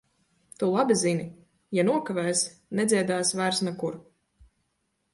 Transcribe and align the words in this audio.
Tu 0.63 0.69
labi 0.75 0.97
zini- 1.01 1.27
ja 1.79 1.87
nokavēsi, 1.91 2.51
nedziedāsi 2.81 3.41
vairs 3.45 3.65
nekur. 3.71 4.03